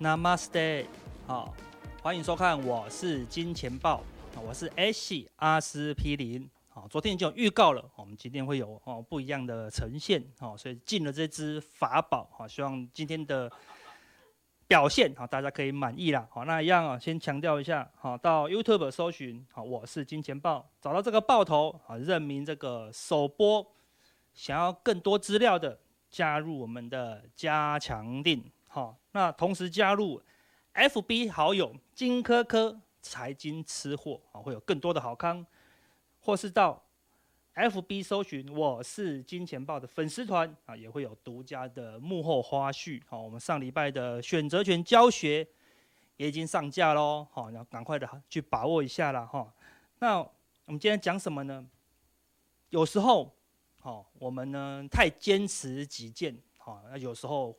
[0.00, 0.86] Namaste，
[1.26, 1.54] 好，
[2.02, 4.02] 欢迎收看，我是金钱豹，
[4.42, 13.52] 我是 S 阿司匹林，好，昨天已经有预告了，我们今天会有哦不一样的呈现，好，所以进了这支法宝，好，希望今天的
[14.66, 23.70] 表现好，大家可以满意啦，好，那一样啊，先强调一下，好，到 YouTube 搜寻，好，我是金钱豹，找到这个豹头，好，认明这个首播，
[24.32, 25.78] 想要更多资料的，
[26.10, 28.44] 加入我们的加强錠。
[28.72, 30.22] 好，那同时加入
[30.74, 35.44] FB 好友金科科财经吃货啊，会有更多的好康，
[36.20, 36.80] 或是到
[37.56, 43.02] FB 搜寻我是金钱豹的粉丝团啊，也会有独家的幕后花絮。
[43.08, 45.44] 好，我们上礼拜的选择权教学
[46.16, 49.52] 也已经上架喽，好，要赶快的去把握一下了哈。
[49.98, 51.68] 那我们今天讲什么呢？
[52.68, 53.34] 有时候，
[53.80, 57.58] 好，我们呢太坚持己见，好，那有时候。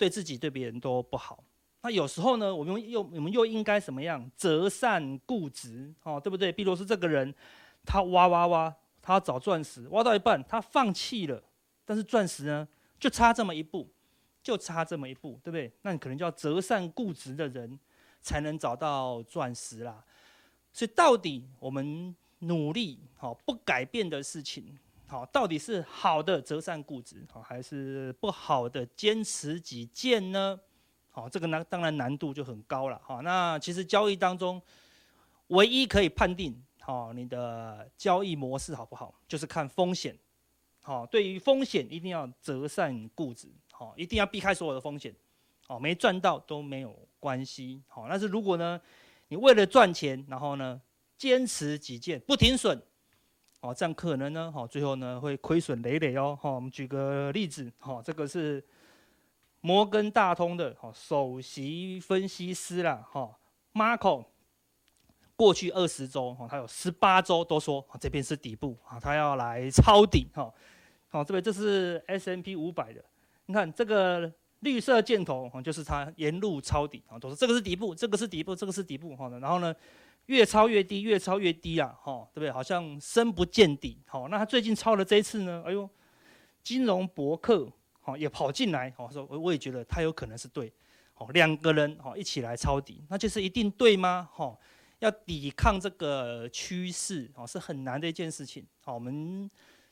[0.00, 1.44] 对自己对别人都不好，
[1.82, 4.30] 那有时候呢，我们又我们又应该怎么样？
[4.34, 6.50] 择善固执，哦，对不对？
[6.50, 7.34] 比如说这个人，
[7.84, 11.42] 他挖挖挖，他要找钻石，挖到一半他放弃了，
[11.84, 12.66] 但是钻石呢，
[12.98, 13.86] 就差这么一步，
[14.42, 15.70] 就差这么一步，对不对？
[15.82, 17.78] 那你可能就要择善固执的人，
[18.22, 20.02] 才能找到钻石啦。
[20.72, 24.78] 所以到底我们努力好不改变的事情？
[25.10, 30.56] 好，到底是好的择善固执，好还是不好的坚持己见呢？
[31.10, 33.00] 好，这个呢，当然难度就很高了。
[33.04, 34.62] 好，那其实交易当中，
[35.48, 40.16] 唯一可以判定好你的交易模式好不好，就是看风险。
[40.80, 45.12] 好，对于风险一定要择善固执，好，一定要避开所有的风险。
[45.66, 47.82] 好，没赚到都没有关系。
[47.88, 48.80] 好，但是如果呢，
[49.26, 50.80] 你为了赚钱，然后呢，
[51.18, 52.80] 坚持己见，不停损。
[53.60, 56.38] 哦，这样可能呢，好，最后呢会亏损累累哦。
[56.40, 58.64] 好，我们举个例子，好，这个是
[59.60, 63.38] 摩根大通的首席分析师啦，哈
[63.74, 64.24] ，Marco，
[65.36, 70.50] 过去二十周，哈，他有十八周都说，这边是底部，啊，他要来抄底，哈，
[71.10, 73.04] 好，这边这是 S&P 五百的，
[73.44, 79.76] 你看这个绿色箭头，就是他沿路抄底，啊，都是这个是底部，这个是底部，这个是底部，好的，然后呢？
[80.30, 82.52] 越抄越低，越抄越低啊，哈，对不对？
[82.52, 85.60] 好像深不见底，好，那他最近抄的这一次呢？
[85.66, 85.90] 哎呦，
[86.62, 87.68] 金融博客，
[88.00, 90.72] 好，也跑进来，好，说我也觉得他有可能是对，
[91.14, 94.28] 好，两个人，好，一起来抄底，那就是一定对吗？
[94.32, 94.56] 哈，
[95.00, 99.50] 要抵抗这个趋势，哦，是很难的一件事情，好，我们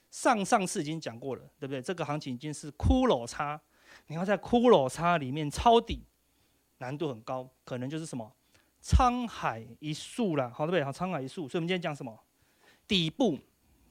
[0.08, 1.82] 上上次已经讲过了，对不对？
[1.82, 3.60] 这个行情已经是骷髅叉，
[4.06, 6.04] 你要在骷髅叉里面抄底，
[6.78, 8.32] 难度很高，可能就是什么？
[8.82, 10.84] 沧海一粟啦，好对不对？
[10.84, 11.48] 好，沧海一粟。
[11.48, 12.18] 所以，我们今天讲什么？
[12.86, 13.38] 底部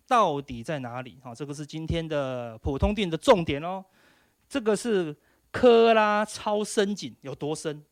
[0.07, 1.17] 到底在哪里？
[1.21, 3.83] 好，这个是今天的普通錠的重点哦。
[4.49, 5.15] 这个是
[5.51, 7.83] 科拉超深井有多深？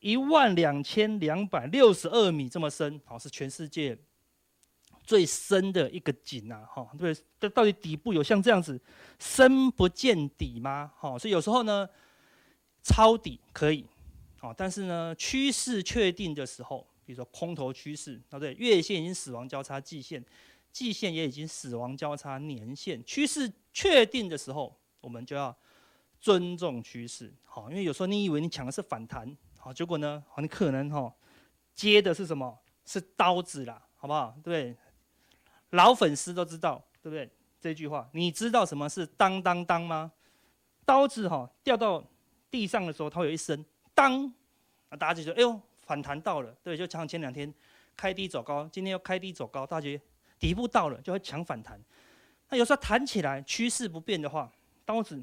[0.00, 3.96] 一万两千两百六十二米这么深，好，是全世界
[5.02, 7.24] 最深的一个井啊，哈，对不对？
[7.40, 8.78] 这到底底部有像这样子
[9.18, 10.92] 深不见底吗？
[10.96, 11.88] 好，所以有时候呢，
[12.82, 13.86] 抄底可以。
[14.56, 18.52] 但是呢，趋势确定的时候，比如说空头趋势，啊对？
[18.54, 20.24] 月线已经死亡交叉季线，
[20.72, 25.56] 季线也已经死亡交叉年线，趋势确定的时候，我们就要
[26.20, 27.32] 尊重趋势。
[27.44, 31.14] 好，因为有时候你以为你抢的是反弹，好，结果呢，很，可能哈
[31.74, 32.58] 接的是什么？
[32.84, 34.36] 是刀子啦，好不好？
[34.42, 34.76] 对不对？
[35.70, 37.30] 老粉丝都知道，对不对？
[37.60, 40.12] 这句话，你知道什么是当当当吗？
[40.84, 42.04] 刀子哈掉到
[42.50, 43.64] 地上的时候，它有一声。
[43.94, 44.24] 当，
[44.88, 47.52] 啊，大家就说，哎呦，反弹到了，对，就像前两天
[47.96, 50.04] 开低走高，今天又开低走高，大家觉得
[50.38, 51.80] 底部到了，就会抢反弹。
[52.48, 54.50] 那有时候弹起来，趋势不变的话，
[54.84, 55.22] 刀子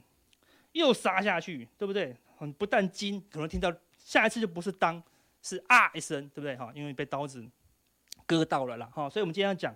[0.72, 2.16] 又杀下去，对不对？
[2.38, 5.02] 很不但惊，可能听到下一次就不是当，
[5.44, 6.56] 是啊一声，对不对？
[6.56, 7.46] 哈，因为被刀子
[8.26, 9.08] 割到了啦，哈。
[9.10, 9.76] 所以我们今天要讲，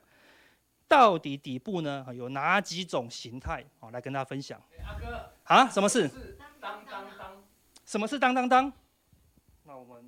[0.87, 3.63] 到底底部呢有哪几种形态？
[3.79, 4.59] 好，来跟大家分享。
[4.83, 6.07] 阿哥，啊，什么事？
[6.59, 7.43] 当当当，
[7.85, 8.73] 什么是当当当？
[9.87, 10.03] 我们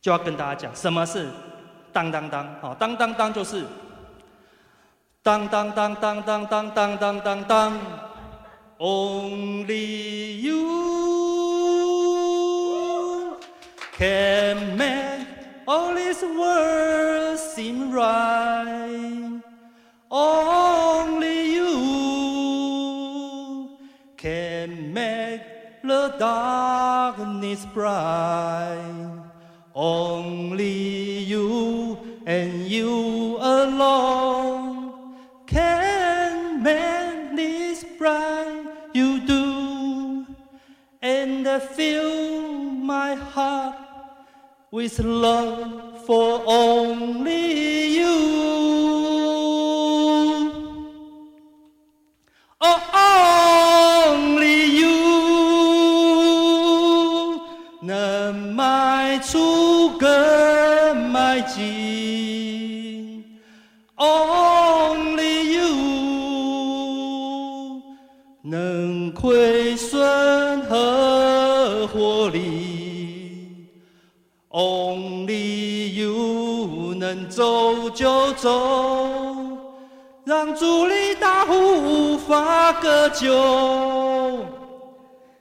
[0.00, 1.30] 就要跟大家讲什么是
[1.92, 3.66] 当当当，好，当当当就是
[5.22, 7.78] 当当当当当当当当当当
[8.78, 10.56] ，Only you
[13.98, 15.26] can make
[15.66, 19.42] all this world seem right.
[20.08, 21.68] Only you
[24.16, 25.42] can make
[25.82, 26.99] the dark
[27.50, 29.24] Is bright.
[29.74, 35.16] Only you and you alone
[35.48, 38.66] can make this bright.
[38.94, 40.26] You do,
[41.02, 43.78] and the fill my heart
[44.70, 48.69] with love for only you.
[77.40, 79.40] 走就走。
[80.24, 84.44] 让主力大户无法割旧，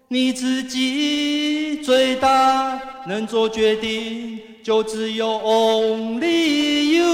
[0.08, 7.10] 你自己最大能做决定，就只有 Only You，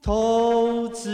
[0.00, 1.10] 投资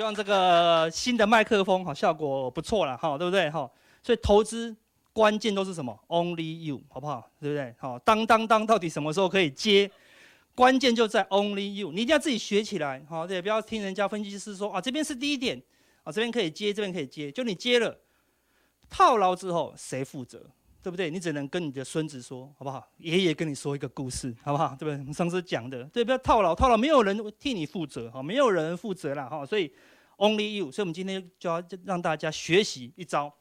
[0.00, 3.70] 希望这个新的麦克风好效果不错了哈，对不对哈？
[4.02, 4.74] 所以投资。
[5.12, 7.28] 关键都是什么？Only you，好不好？
[7.38, 7.74] 对不对？
[7.78, 9.90] 好，当当当，到底什么时候可以接？
[10.54, 15.60] 关键就在 Only you，你一定要自己学起来，好，对，不要听人家分析师说啊，这边是低点，
[16.04, 17.98] 啊，这边可以接，这边可以接，就你接了，
[18.88, 20.46] 套牢之后谁负责？
[20.82, 21.10] 对不对？
[21.10, 22.86] 你只能跟你的孙子说，好不好？
[22.98, 24.74] 爷爷跟你说一个故事，好不好？
[24.78, 24.98] 对不对？
[24.98, 29.70] 我们上次讲的，对，不要套牢，套牢没有人替你负责，哈，没有人负责了，哈，所以
[30.16, 33.32] Only you，所以我们今天就要让大家学习一招。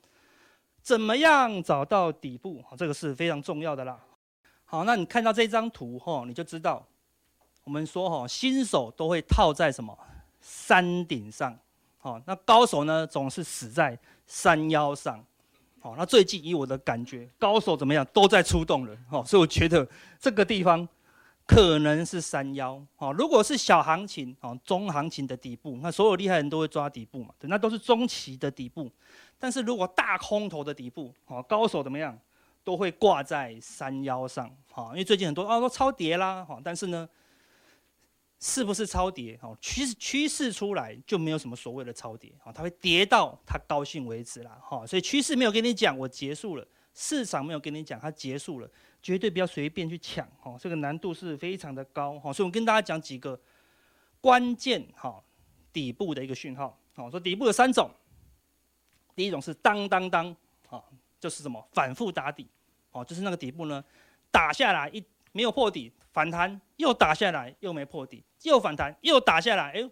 [0.81, 2.63] 怎么样找到底部？
[2.77, 3.99] 这个是非常重要的啦。
[4.65, 6.85] 好，那你看到这张图哈，你就知道，
[7.63, 9.97] 我们说哈，新手都会套在什么
[10.41, 11.57] 山顶上，
[11.97, 15.23] 好，那高手呢总是死在山腰上。
[15.97, 19.87] 那最近以我的感觉，高手怎么样都在出动了，好，所以我觉得
[20.19, 20.87] 这个地方
[21.45, 22.81] 可能是山腰。
[22.95, 28.89] 好，如果是小行情，好，中行情的底部，那所有厉害人都会抓底部嘛，对，那都是中期的底部。
[29.37, 32.17] 但是如果大空头的底部，好，高手怎么样，
[32.63, 37.07] 都会挂在山腰上，好，因为最近很多啊都超跌啦，好，但是呢，
[38.39, 39.37] 是不是超跌？
[39.41, 48.69] 好，趋势趋势出来就没有什么所谓的超跌，好，它会跌到它高兴为止啦，好，所以趋势没有跟你讲我结束了，市场没有跟你讲它结束了，
[49.01, 53.37] 绝对不要随便去抢，好，这个难度是非常的高，好，所以我跟大家讲几个
[54.21, 55.21] 关键，好，
[55.73, 57.91] 底部的一个讯号，好，说底部有三种。
[59.15, 60.33] 第一种是当当当，
[60.69, 60.81] 啊，
[61.19, 62.47] 就是什么反复打底，
[62.91, 63.83] 哦，就是那个底部呢，
[64.31, 65.03] 打下来一
[65.33, 69.89] 没有破底，反弹又打下来又没破底，又反弹又打下来，哎，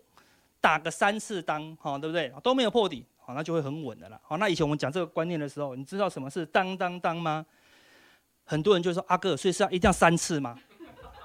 [0.60, 2.30] 打个三次当，哈，对不对？
[2.44, 4.20] 都没有破底，好，那就会很稳的了。
[4.22, 7.46] 好，那以前我们讲这个观念的时候，你知道什么是当当当吗？
[8.44, 10.60] 很多人就说阿哥，所以是要一定要三次吗？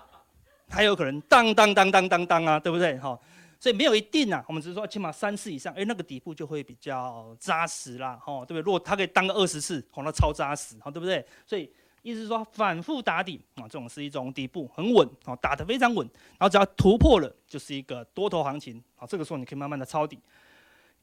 [0.71, 2.97] 还有可能当当当当当当啊，对不对？
[3.01, 3.19] 哈。
[3.59, 8.61] 所以没有一定啊，我们只是说起码三次以上，哎，那个底部就会比较扎实啦，哈，对不对？
[8.61, 11.27] 如果它可以当个二十次，好，那超扎实，好，对不对？
[11.45, 11.69] 所以
[12.03, 16.06] 意思是说反复打底啊，这种是一种底部很稳，哦，打得非常稳，
[16.39, 20.19] 然后只要突破了，就是一个多头行情，啊，这个时候你可以慢慢的抄底。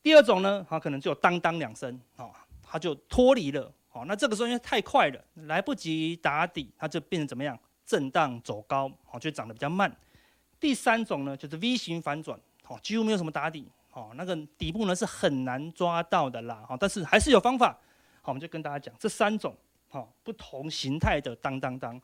[0.04, 2.30] 第二种呢，它可能就当当两声，啊，
[2.62, 7.58] 它就脱离了，好，那这个时候因为太快了，来不及打底，它就变成怎么样？
[7.86, 9.92] 震荡走高，好，就涨得比较慢。
[10.60, 12.40] 第三种呢，就是 V 型反转。
[12.68, 17.72] 哦，几乎没有什么打底，哦，那个底部呢是很难抓到的啦，哈，但是还是有方法，
[18.22, 19.58] 好，我们就跟大家讲这三种，
[19.90, 22.00] 好，不同形态的当当当，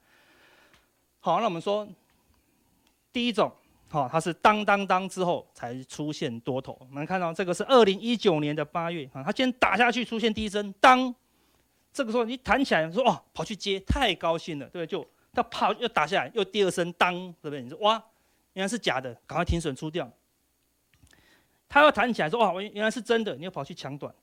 [1.19, 1.87] 好，那我们说
[3.11, 3.51] 第一种，
[3.89, 11.13] 好，它是当当当之后才出现多头，我们看到这个是二零一九年的八月，啊，它今天打下去出现第一声当，
[11.93, 14.87] 这个时候你弹起来说哦，跑去接，太高兴了，对不对？
[14.87, 17.61] 就它跑又打下来，又第二声当，对不对？
[17.61, 18.03] 你说哇，
[18.53, 20.11] 原来是假的，赶快停损出掉。
[21.67, 24.13] 他要弹起来说：“哇，原来是真的！”你又跑去抢短，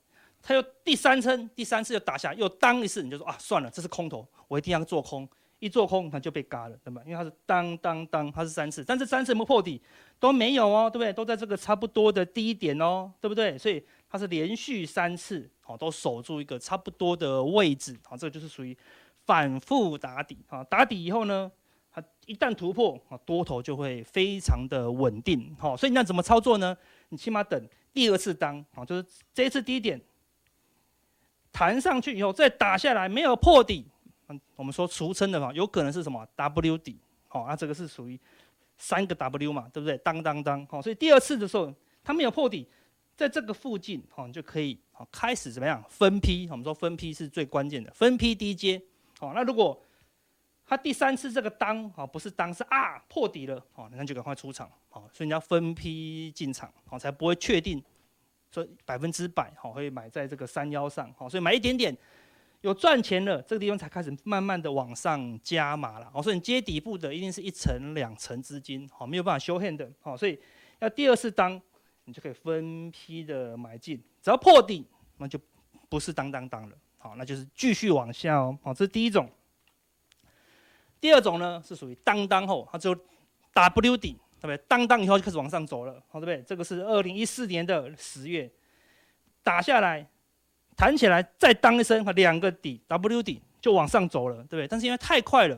[0.43, 5.27] 他又第三声，第三次又打下，又当一次，你就说：“啊，算了，这是空头，我一定要做空。”
[5.59, 7.01] 一做空，它就被嘎了，对吧？
[7.05, 9.81] 因为它是当当当，它是三次，但是三次有没有破底
[10.19, 11.13] 都没有哦，对不对？
[11.13, 13.57] 都在这个差不多的低点哦，对不对？
[13.57, 18.77] 所以它是连续三次，好，都守住一个差不多的位置，好，这个就是属于
[19.25, 21.49] 反复打底，好，打底以后呢，
[21.89, 26.77] 它一旦突破，啊，多头就会非常的稳定，好，所以你那怎么操作呢？
[27.07, 29.97] 你起码等第二次当啊，就是这一次低点
[31.53, 33.85] 弹上去以后再打下来，没有破底，
[34.27, 38.19] 嗯，我们说俗称的嘛，有可能是什么？W 底，好，那这个是属于
[38.77, 39.95] 三个 W 嘛，对不对？
[39.99, 41.71] 当当当，好，所以第二次的时候
[42.03, 42.67] 它没有破底，
[43.15, 45.81] 在这个附近，好，你就可以好开始怎么样？
[45.87, 46.47] 分批？
[46.49, 48.81] 我们说分批是最关键的，分批低接，
[49.19, 49.79] 好，那如果
[50.65, 57.83] 它第三次这个当啊，不是当是啊破底了，哦，那就赶快出场，哦，所以你要分批进场，哦，才不会确定
[58.53, 61.97] 说百分之百，好会买在这个山腰上，好，所以买一点点，
[62.61, 70.39] 有赚钱了，这个地方才开始慢慢的往上加码了，哦，所以你接底部的一定是一层两层资金，好，没有办法修 hand 的，好，所以
[70.79, 71.59] 要第二次当，
[72.05, 74.85] 你就可以分批的买进，只要破底，
[75.17, 75.39] 那就
[75.89, 79.27] 不是当当当了，好，那就是继续往下哦，好，这是第一种。
[81.01, 82.95] 第二种呢是属于当当后，它只有
[83.51, 84.61] W 底，对不对？
[84.67, 86.43] 当当以后就开始往上走了，好，对不对？
[86.45, 88.51] 这个是二零一四年的十月
[89.41, 90.05] 打下来，
[90.75, 94.67] 弹起来，再当一声，两个底 W 底就往上走了，对不对？
[94.67, 95.57] 但是因为太快了，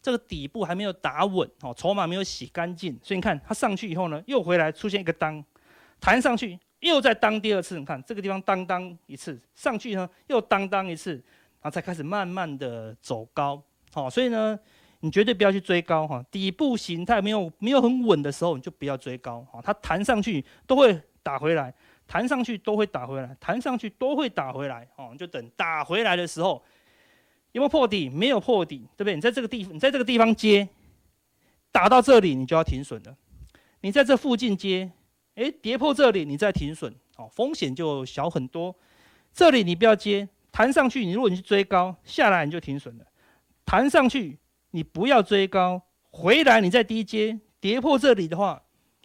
[0.00, 5.44] 这个底部还没有打稳，哦，筹码没有洗干净，所以你看它上去以后呢，又回来出现一个当，
[6.00, 11.12] 弹上去又再当第二次，你看这个地方当当一次，上去呢又当当一次，
[11.60, 13.62] 然后才开始慢慢的走高。
[13.92, 14.58] 好，所以呢，
[15.04, 16.24] 你绝对不要去追高哈。
[16.30, 19.60] 底部形态没有没有很稳的时候，你就不要追高哈。
[19.62, 21.74] 它弹上去都会打回来，
[22.06, 24.88] 弹上去都会打回来，弹上去都会打回来。
[24.96, 26.64] 哦，就等打回来的时候，
[27.52, 28.08] 有没有破底？
[28.08, 29.14] 没有破底，对不对？
[29.14, 30.66] 你在这个地，你在这个地方接，
[31.70, 33.14] 打到这里你就要停损了。
[33.82, 34.90] 你在这附近接，
[35.34, 38.74] 诶，跌破这里你再停损，哦，风险就小很多。
[39.34, 43.04] 这里你不要接，弹上去你如果你去追高，下来你就停损了。
[43.66, 44.38] 弹上去，
[44.74, 48.60] 你不要追高，回来你再低接，跌破这里的话，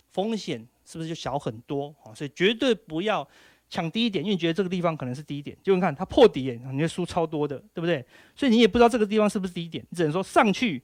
[0.10, 2.10] 风险是不是就小很多啊？
[2.16, 3.26] 所以绝对不要
[3.70, 8.04] 抢低点，因为你觉得这个地方可能是低点，就你看它破底，你会输超多的，对不对？
[8.36, 10.82] 所以你也不知道这个地方是不是低点，你只能说上去，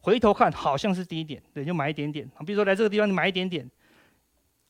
[0.00, 2.30] 回头看好像是低点，对，就买一点点。
[2.44, 3.66] 比如说来这个地方你买一点点，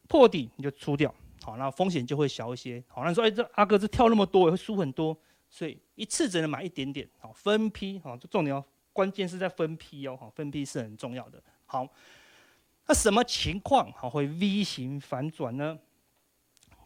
[0.07, 2.81] 破底你就出掉，好，那风险就会小一些。
[2.87, 5.19] 好，那说哎，这阿哥这跳那么多，也会输很多。
[5.53, 11.43] 所以一次只能买一点点，好，分批，好，就重点哦，关键是在分批哦，分批是很重要的。
[11.67, 11.87] 好，
[12.87, 15.79] 那什么情况好会 V 型反转呢？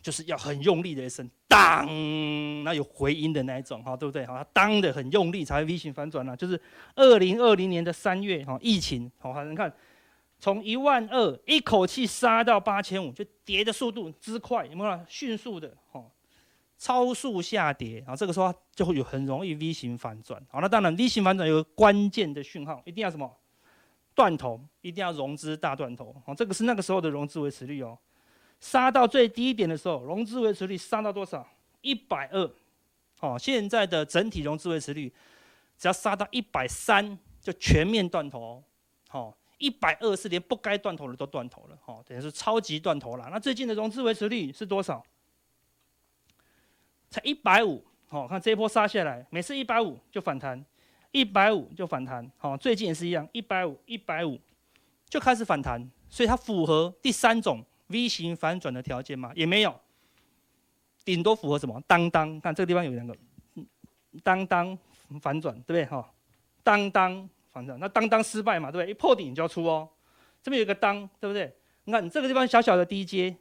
[0.02, 1.86] 就是要很用力的一声当，
[2.62, 4.26] 那有回音的那一种，哈，对不对？
[4.26, 6.36] 好，当的很用力才会 V 型反转呢。
[6.36, 6.60] 就是
[6.94, 9.72] 二零二零年的三月，哈，疫情，好，你看
[10.38, 15.00] 从一万二一口气杀到八千五，就跌的速度之快，有没有？
[15.08, 16.04] 迅速的，哈。
[16.84, 20.38] 超速下跌，然后这个时候就会有很容易 V 型反转。
[20.50, 23.34] 好，那当然 V 型反转有个关键的讯号，一定要什么？
[24.14, 26.14] 断头，一定要融资大断头。
[26.26, 27.96] 好，这个是那个时候的融资维持率哦。
[28.60, 31.48] 杀到最低点的时候，融资维持率杀到多少？
[31.80, 32.50] 一百二。
[33.18, 35.10] 好，现在的整体融资维持率
[35.78, 38.62] 只要杀到一百三，就全面断头。
[39.08, 41.78] 好，一百二是连不该断头的都断头了。
[41.82, 43.26] 好，等于是超级断头了。
[43.30, 45.02] 那最近的融资维持率是多少？
[47.14, 50.60] 才一百五，好，看这一波杀下来，每次一百五就反弹，
[51.12, 54.36] 一百五就反弹，好，最近也是一样，一百五，一百五
[55.08, 59.30] 就开始反弹，所以它符合第三种 V 型反转的条件吗？
[59.36, 59.72] 也没有，
[61.04, 61.80] 顶多符合什么？
[61.86, 63.16] 当当，看这个地方有两个，
[64.24, 64.76] 当当
[65.20, 65.84] 反转，对不对？
[65.84, 66.12] 哈，
[66.64, 68.90] 当当反转，那当当失败嘛，对不对？
[68.90, 69.88] 一破顶就要出哦，
[70.42, 71.54] 这边有个当，对不对？
[71.84, 73.36] 你看你这个地方小小的低阶，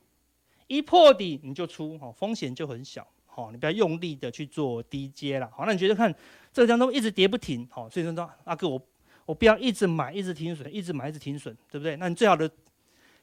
[0.67, 3.07] 一破底你就出，哈，风险就很小。
[3.35, 5.49] 好，你不要用力的去做低阶了。
[5.51, 6.13] 好，那你觉得看
[6.51, 8.79] 这个地方都一直跌不停，好，所以说阿哥我
[9.25, 11.95] 我不要一直买，一直停损，一直买，一直停损，对不对？
[11.95, 12.47] 那你最好的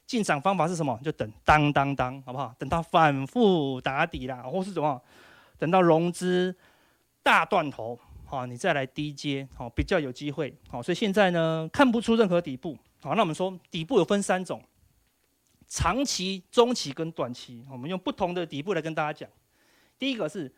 [0.07, 0.99] 进场方法是什么？
[1.05, 2.53] 就等当当当，好不好？
[2.59, 5.01] 等到反复打底啦，或是什么？
[5.59, 6.53] 等到融资
[7.23, 10.53] 大断头，好，你再来低阶，好，比较有机会。
[10.69, 12.77] 好，所以现在呢，看不出任何底部。
[13.01, 14.61] 好，那我们说底部有分三种：
[15.69, 17.65] 长期、中期跟短期。
[17.71, 19.31] 我们用不同的底部来跟大家讲。
[20.01, 20.51] 第一个是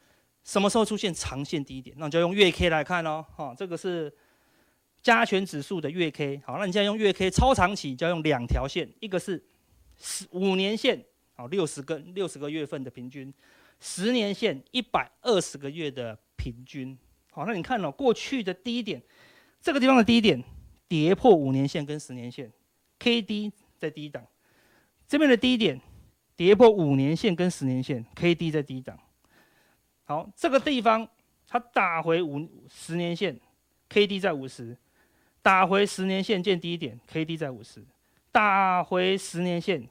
[0.45, 1.95] 什么时候出现长线低点？
[1.99, 3.25] 那你就用月 K 来看哦。
[3.37, 4.11] 哈，这个是
[5.03, 6.41] 加权指数的月 K。
[6.47, 9.45] 好，那你现在用月 K 超长期就要用两条线，一个是
[9.99, 13.33] 十五年线，好，六十个六十个月份的平均；
[13.81, 16.97] 十年线一百二十个月的平均。
[17.33, 19.03] 好，那你看哦，过去的低点，
[19.61, 20.41] 这个地方的低点
[20.87, 22.53] 跌破五年线跟十年线
[23.01, 24.23] ，K D 在低档；
[25.09, 25.81] 这边的低点
[26.37, 28.99] 跌破五年线跟十年线，K D 在低档。
[30.05, 31.09] 好，这个地方
[31.47, 33.39] 它打回五十年线
[33.89, 34.77] ，K D 在五十，
[35.41, 37.83] 打回十年线见低一点，K D 在五十，
[38.31, 39.87] 打回十年线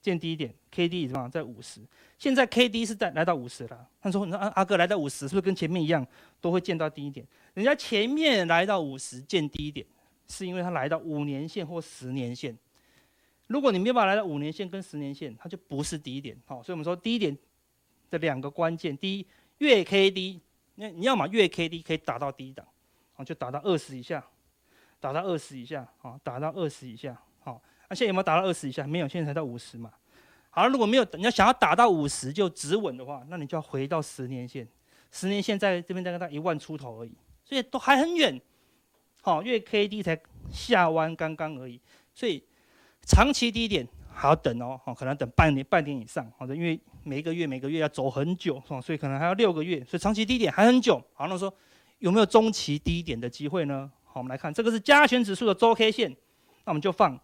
[0.00, 1.80] 见低一点，K D 怎么在五十？
[2.18, 3.86] 现在 K D 是在来到五十了。
[4.00, 6.06] 他说：“那阿阿哥来到五十，是不是跟前面一样，
[6.40, 7.26] 都会见到低点？
[7.52, 9.86] 人家前面来到五十见低一点，
[10.26, 12.56] 是因为他来到五年线或十年线。
[13.46, 16.34] 如果你没有办法来到五年线跟十年线，它就不是低点。
[16.46, 17.36] 好，所以我们说低点
[18.14, 19.26] 的两个关键，第一。
[19.58, 20.40] 月 K D，
[20.74, 22.66] 那你要嘛月 K D 可以打到低档，
[23.14, 24.22] 啊，就打到二十以下，
[24.98, 28.84] 打到二十以下，啊，打到二十以下，好，那现在有没有打到二十以下？
[28.84, 29.92] 没有，现在才到五十嘛。
[30.50, 34.66] 好，如果没有，你要想要打到五十就止稳的话，那你就要回到十年线，
[35.12, 37.12] 十年线在这边大概到一万出头而已，
[37.44, 38.38] 所以都还很远。
[39.22, 41.80] 好，月 K D 才下弯刚刚而已，
[42.12, 42.42] 所以
[43.02, 51.02] 长期低点还要等哦，可能等半年、半年以上，好的，因为每个月、每个月要走很久，所以可能还要六个月，所以长期低点还很久。
[51.12, 51.52] 好，那说
[51.98, 53.90] 有没有中期低点的机会呢？
[54.04, 56.10] 好，我们来看这个是加权指数的周 K 线，
[56.64, 57.18] 那我们就放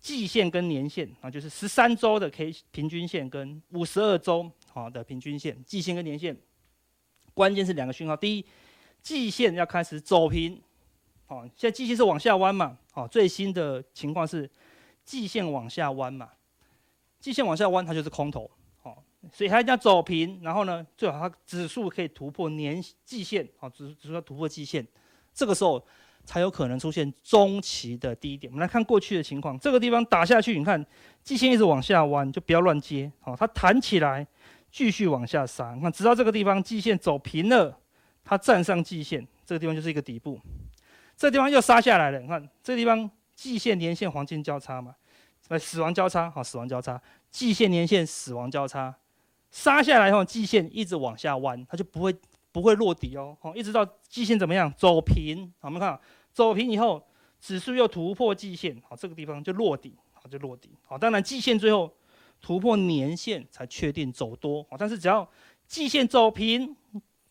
[0.00, 6.36] 季线跟年线啊，就是十三周的 K 平均线跟五十二周好的平均线，季线跟年线，
[7.34, 8.44] 关键是两个讯号，第一，
[9.02, 10.60] 季线要开始走平。
[11.26, 12.76] 好，现在季线是往下弯嘛？
[12.92, 14.48] 好，最新的情况是
[15.04, 16.30] 季线往下弯嘛？
[17.20, 18.50] 季线往下弯，它就是空头。
[18.82, 18.96] 哦，
[19.32, 23.48] 所以它一定要走平，然后呢，最好它指数可以突破年季线。
[23.60, 24.86] 哦，指指数要突破季线，
[25.32, 25.82] 这个时候
[26.24, 28.52] 才有可能出现中期的低点。
[28.52, 30.84] 我们来看过去的情况，这个地方打下去，你看
[31.22, 33.10] 季线一直往下弯，就不要乱接。
[33.24, 34.26] 哦，它弹起来
[34.70, 37.78] 继续往下杀，那直到这个地方季线走平了，
[38.22, 40.38] 它站上季线，这个地方就是一个底部。
[41.16, 43.08] 这地方又杀下来了，你看这地方
[43.44, 44.96] 季线、年线黄金交叉嘛，
[45.48, 46.98] 呃，死亡交叉，好，死亡交叉，
[47.30, 48.96] 季线、年线死亡交叉，
[49.50, 52.16] 杀下来后，季线一直往下弯，它就不会
[52.50, 56.00] 不会落底哦，好，一直到季线怎么样走平，好，我们看
[56.32, 57.06] 走平以后，
[57.38, 61.94] 指数又突破季线，好，这个地方就落底，好，就落底，好，当然季线最后
[62.40, 65.28] 突破年线才确定走多，好，但是只要
[65.66, 66.74] 季线走平。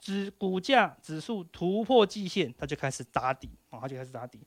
[0.03, 4.37] 指股价指数突破季线，它就开始打底，啊，它就开始打底。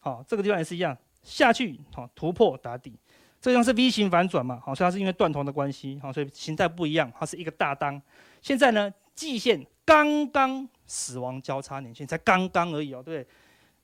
[0.00, 2.96] 好，这个地方也是一样，下去，好，突破打底。
[3.40, 4.60] 这样是 V 型反转嘛？
[4.64, 8.00] 好，所以它是因为断头的关系，好，所以形态不一样，它是一个大当。
[8.40, 13.28] 现在呢，季线刚刚死亡交叉年线才刚刚而已哦，对不对？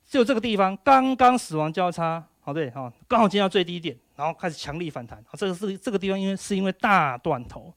[0.09, 5.23] 只有这个地方刚刚死亡交叉，好，对，好，刚好见到最低点，然后开始强力反弹。
[5.33, 7.73] 这个是这个地方，因为是因为大断头，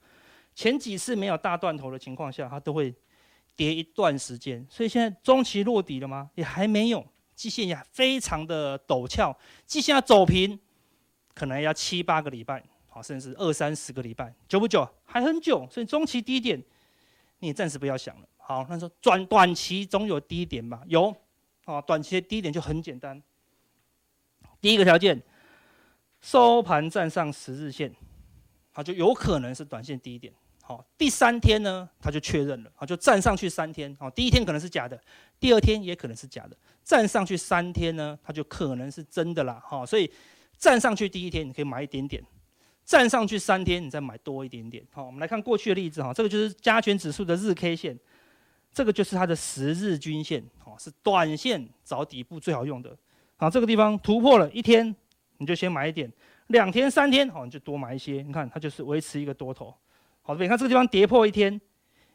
[0.55, 2.95] 前几次没有大断头的情况下，它都会。
[3.59, 6.29] 跌一段时间，所以现在中期落底了吗？
[6.35, 7.03] 也还没有，
[7.37, 10.59] 季线也非常的陡峭，季线要走平，
[11.35, 14.89] 可能要七八个礼拜，好，甚至二三十个礼拜，久不久？
[15.05, 16.61] 还很久，所以中期低点
[17.39, 18.27] 你暂时不要想了。
[18.39, 20.83] 好，那说转短期总有低点吧？
[20.87, 21.15] 有，
[21.67, 23.23] 啊，短期的低点就很简单，
[24.61, 25.23] 第一个条件，
[26.21, 27.95] 收盘站上十日线，
[28.73, 30.33] 好，就有可能是短线低点。
[30.69, 35.01] 好，第三天呢，他就确认了，好，就站上去三天，好，第一天可能是假的，
[35.39, 40.11] 第二天也可能是假的，站上去三天呢，它就可能是真的啦，好，所以
[40.59, 42.21] 站上去第一天你可以买一点点，
[42.85, 47.97] 站上去三天你再买多一点点，好，我们来看过去的例子哈，这个就是加权指数的日 K 线，
[48.73, 52.99] 这个就是它的十日均线，好，是短线找底部最好用的，
[53.37, 54.93] 好，这个地方突破了一天，
[55.39, 56.13] 你就先买一点，
[56.49, 59.73] 两天三天，好，你就多买一些，你看它就是维持一个多头。
[60.27, 61.55] 好，你看这个地方跌破一天，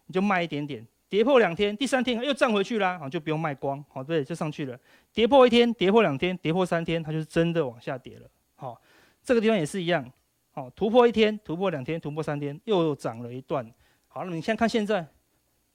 [0.07, 3.81] 你就卖一点点；跌破两天，第三天又站回去啦，好，就不用卖光。
[3.87, 4.77] 好，对，就上去了。
[5.13, 8.29] 跌破一天，跌破两天，跌破三天，它就是真的往下跌了。
[8.55, 8.81] 好，
[9.23, 10.05] 这个地方也是一样。
[10.51, 13.65] 好，突破一天，突破两天，突破三天，又涨了一段。
[14.09, 15.07] 好，那你先看现在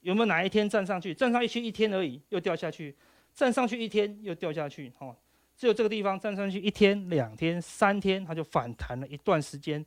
[0.02, 1.14] 有没有哪一天站上去？
[1.14, 2.92] 站上去一天而已，又掉下去；
[3.32, 4.92] 站上去一天又掉下去。
[4.98, 5.16] 好，
[5.56, 9.82] 只有这个地方站上去一天、两天、三天，它就反弹了一段时间。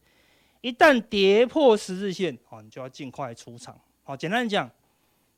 [0.61, 3.79] 一旦跌破十日线，好，你就要尽快出场。
[4.03, 4.69] 好，简单讲，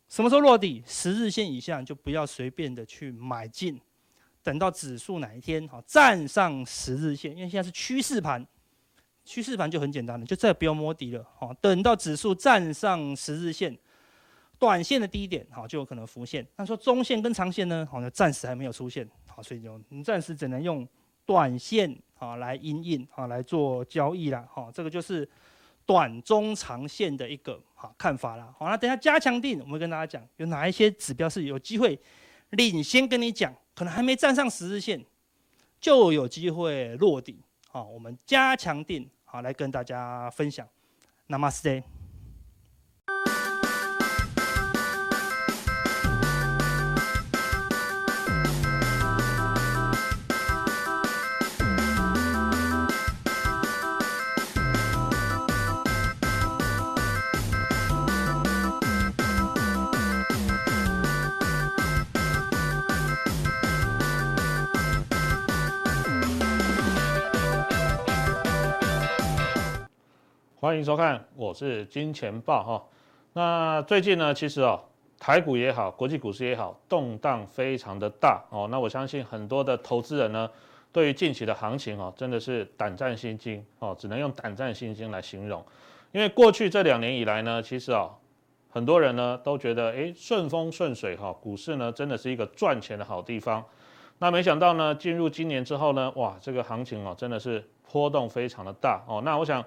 [0.10, 0.82] 什么时候落地？
[0.86, 3.80] 十日线以下就不要随便的去买进，
[4.42, 8.46] 等到指数哪一天好站上十日线，因为现在是趋势盘，
[9.24, 11.24] 趋势盘就很简单了，就再不要摸底了。
[11.38, 13.78] 好，等到指数站上十日线，
[14.58, 16.44] 短线的低点好就有可能浮现。
[16.56, 17.88] 那说中线跟长线呢？
[17.92, 19.08] 好，暂时还没有出现。
[19.28, 20.88] 好，所以就你暂时只能用
[21.26, 21.98] 短线。
[22.22, 25.28] 啊，来因应啊，来做交易啦，哈，这个就是
[25.88, 28.54] 短中长线的一个好看法啦。
[28.60, 32.00] 好，那等下加强定，我们会跟大家讲有哪一些指标是有机会
[32.52, 35.04] 领先跟你讲，可能还没站上十日线
[35.80, 37.42] 就有机会落底。
[37.72, 40.68] 好，我们加强定好来跟大家分享。
[41.28, 42.01] Namaste。
[70.72, 72.82] 欢迎收看，我是金钱豹哈。
[73.34, 74.82] 那最近呢，其实哦，
[75.20, 78.70] 台股也好，国际股市也好，动荡非常的大哦。
[78.72, 80.50] 那我相信很多的投资人呢，
[80.94, 85.62] 对于近期的行情哦，真的是胆战心惊哦，只能用胆战心惊来形容。
[86.14, 88.10] 因为过去这两年以来呢，其实啊，
[88.70, 93.62] 很多人呢都觉得，诶，顺风顺水哈，股市呢真的是一个赚钱的好地方。
[94.20, 99.22] 那没想到呢，进入今年之后呢，哇，这个行情哦，真的是波动非常的大哦。
[99.26, 99.62] 那我想。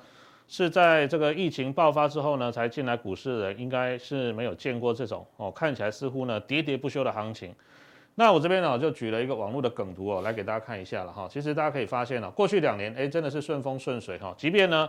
[0.46, 7.54] 是在这个疫情爆发之后呢，才进来股市的人，应该是没有见过这种哦，看起来似乎呢喋喋不休的行情。
[8.14, 11.26] 那我这边呢就举了一个网络的梗图哦，来给大家看一下了哈。
[11.28, 14.88] 其实大家可以发现了，过去两年哎真的是顺风顺水哈，即便呢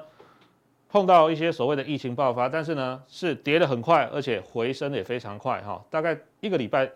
[0.89, 6.87] 碰到一些所谓的疫情爆发，但是呢是跌得很快，而且回升也非常快哈，大概一个礼拜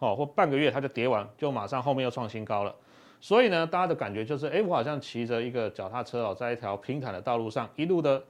[0.00, 2.74] 哦或半个月它就跌完，就马上后面又创新高了。
[3.20, 8.22] 所以呢，大家的感觉就是，哎，我好像骑着一个脚踏车哦，在一条平坦的道路上，一路的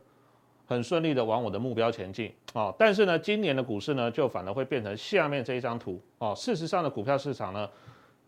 [0.66, 2.74] 很顺利的往我的目标前进哦。
[2.79, 6.35] 但是呢，今年的股市呢，就反而会变成下面这一张图哦。
[6.35, 7.68] 事实上的股票市场呢，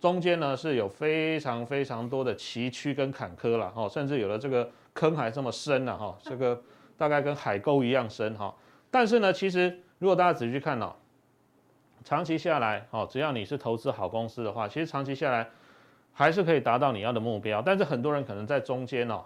[0.01, 6.61] 中间呢是有非常非常多的崎岖跟坎坷了哦，甚至有的这个坑还这么深了哈，这个
[6.99, 8.55] 大概跟海沟一样深哈。
[8.91, 10.93] 但是呢，其实如果大家仔细去看哦，
[12.05, 15.49] 长期下来哦，只要你是投资好公司的话，其实长期下来。
[16.21, 19.25] 还是可以达到你要的目标，但是很多人可能在中间哦，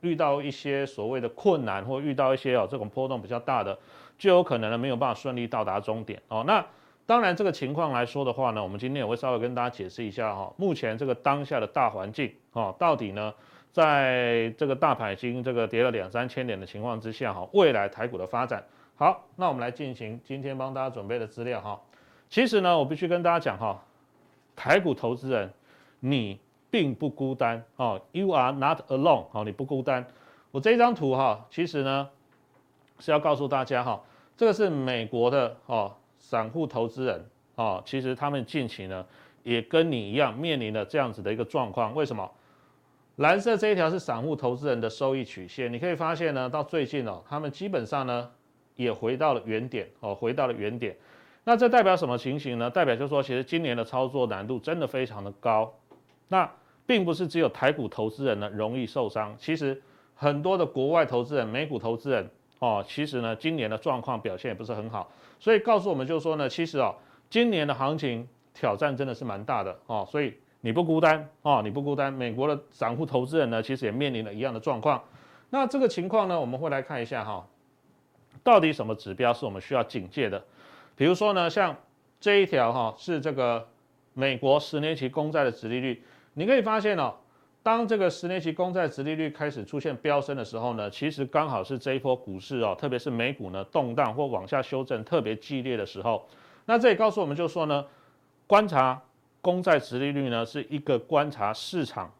[0.00, 3.78] 遇到一些所谓的困难，或遇到一些哦这种波动比较大的，
[4.18, 6.42] 就有可能呢没有办法顺利到达终点哦。
[6.44, 6.66] 那
[7.06, 13.32] 当然这个情况来说的话呢，我们今天也会稍微跟大家解释一下哈，目前这个当下的大环境哦，到底呢
[13.70, 18.60] 在这个大盘已经这个跌了两三千点的情况之下哈，未来台股的发展。
[18.96, 21.80] 好，那我们来进行今天帮大家准备的资料哈。
[22.28, 23.80] 其实呢，我必须跟大家讲哈，
[24.56, 25.48] 台股投资人。
[26.04, 30.04] 你并不孤单哦，You are not alone 哦，你不孤单。
[30.50, 32.08] 我这张图哈，其实呢
[32.98, 34.02] 是要告诉大家哈，
[34.36, 39.06] 这个是美国的哦散户投资人哦，其实他们近期呢
[39.44, 41.94] 也跟你一样面临了这样子的一个状况。
[41.94, 42.28] 为什么？
[43.16, 48.28] 蓝色这一条是散户投资人的收益曲线，你可以发现呢，到最近哦，他们基本上呢
[48.74, 50.96] 也回到了原点哦，回到了原点。
[51.44, 52.70] 那这代表什么情形呢？
[52.70, 55.72] 代表就是说，其实今年的操作难度真的非常的高。
[56.32, 56.50] 那
[56.86, 59.80] 并不是只有台股投资人呢容易受伤，其实
[60.14, 62.26] 很多的国外投资人、美股投资人
[62.58, 66.94] 哦，其实呢今年的状况表现也不是很好，所以告诉我们就是说呢，其实哦
[67.28, 75.04] 今年的行情挑战真的是蛮大的哦，所以你不孤单哦，你不孤单，美国的散户投资人呢其实也面临了一样的状况。
[75.50, 77.46] 那这个情况呢，我们会来看一下哈，
[78.42, 80.42] 到底什么指标是我们需要警戒的？
[80.96, 81.76] 比如说呢，像
[82.18, 83.68] 这一条哈是这个
[84.14, 86.02] 美国十年期公债的殖利率。
[86.34, 87.14] 你可以发现哦，
[87.62, 96.26] 当这个十年期公债殖利率开始出现飙升的时候呢，其实刚好是这一波股市哦，特别是美股呢动荡或往下修正特别剧烈的时候。
[96.64, 97.84] 那这也告诉我们，就说呢，
[98.46, 99.00] 观察
[99.40, 102.10] 公债殖利率呢是一个观察市场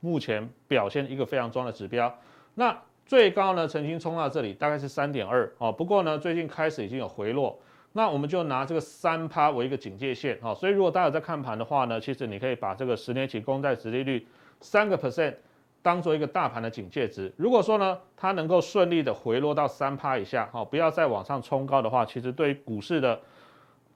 [0.00, 2.14] 目前表现一个非常重要的指标。
[2.54, 7.58] 那最高呢曾经冲到这里，大概是三点二哦，不过呢最近开始已经有回落。
[7.96, 14.26] 那我们就拿这个三趴为一个警戒线啊，所以如果大家在看盘的话呢，其实你可以把这个十年期公债殖利率
[14.60, 15.32] 三个 percent
[15.80, 17.32] 当做一个大盘的警戒值。
[17.36, 23.20] 如果说呢，它能够顺利的回落到三趴以下，哈，不要再往上冲高的话，其实对于股市的，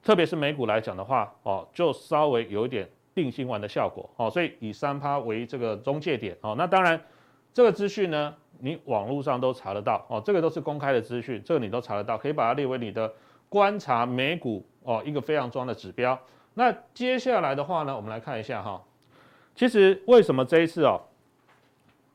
[0.01, 6.97] 特别是美股来讲的话，哦，就稍微有一点定心丸的效果，哦，所以以三趴为这个中介点，哦，那当然
[7.53, 13.11] 这个资讯呢，你网络上都查得到，哦，这个都是公开的资讯，这个你都查得到，可以把它列为你的。
[13.49, 16.17] 观察美股哦，一个非常重要的指标。
[16.53, 18.81] 那接下来的话呢，我们来看一下哈。
[19.55, 21.01] 其实为什么这一次哦，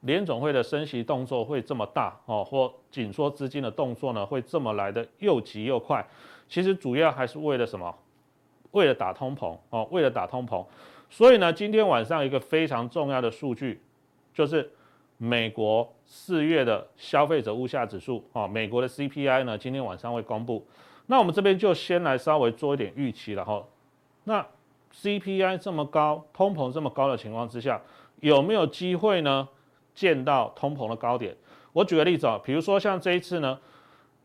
[0.00, 6.06] 联总会的升息动作会这么大哦，或紧缩资金的动作呢，会这么来的又急又快？
[6.48, 7.94] 其实主要还是为了什么？
[8.70, 10.64] 为了打通膨哦，为了打通膨。
[11.10, 13.80] 所以呢，今天晚上一个非常重要的数据，
[14.32, 14.70] 就是
[15.16, 20.66] 美国四月的消费者物价指数哦，美国的 CPI 呢，今天晚上会公布。
[21.06, 23.62] 那我们这边就先来稍微做一点预期了哈。
[24.24, 24.46] 那
[24.94, 27.80] CPI 这么高，通膨这么高的情况之下，
[28.20, 29.48] 有没有机会呢？
[29.94, 31.36] 见到通膨的高点？
[31.72, 33.58] 我举个例子啊，比如说像这一次呢，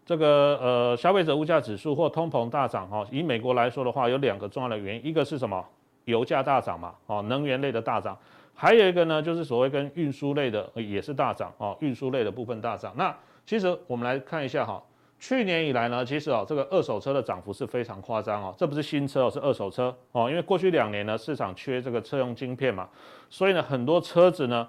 [0.06, 3.06] 这个呃消费者物价指数或通膨大涨哈。
[3.12, 5.64] 以美国来说的话，有两个重要的原因，一个是什么？
[6.06, 8.18] 油价大涨嘛，哦，能源类的大涨。
[8.56, 12.94] 还有一个呢，就是所谓跟运输类的也是大涨哦，运输类的部分大涨。
[12.96, 13.16] 那
[13.46, 14.82] 其实我们来看一下哈。
[15.20, 18.56] 去年以来呢，其实哦，这个二手车的涨幅是非常夸张哦。
[18.58, 20.30] 这不是新车哦，是二手车哦。
[20.30, 22.88] 因为过去两年呢，市场缺这个车用晶片嘛，
[23.30, 24.66] 所以呢，很多车子呢